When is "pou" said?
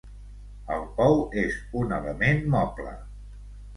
0.95-1.21